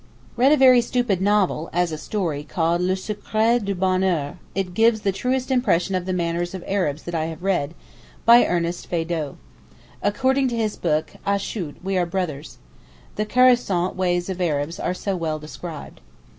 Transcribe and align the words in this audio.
Read 0.35 0.51
a 0.51 0.57
very 0.57 0.81
stupid 0.81 1.21
novel 1.21 1.69
(as 1.71 1.91
a 1.91 1.95
story) 1.99 2.43
called 2.43 2.81
'le 2.81 2.95
Secret 2.95 3.63
du 3.63 3.75
Bonheur'—it 3.75 4.73
gives 4.73 5.01
the 5.01 5.11
truest 5.11 5.51
impression 5.51 5.93
of 5.93 6.07
the 6.07 6.11
manners 6.11 6.55
of 6.55 6.63
Arabs 6.65 7.03
that 7.03 7.13
I 7.13 7.25
have 7.25 7.43
read—by 7.43 8.47
Ernest 8.47 8.87
Feydeau. 8.89 9.37
According 10.01 10.47
to 10.47 10.57
his 10.57 10.75
book 10.75 11.11
achouat 11.23 11.83
(we 11.83 11.99
are 11.99 12.07
brothers). 12.07 12.57
The 13.15 13.27
'caressant' 13.27 13.95
ways 13.95 14.27
of 14.27 14.41
Arabs 14.41 14.79
are 14.79 14.95
so 14.95 15.15
well 15.15 15.37
described. 15.37 16.01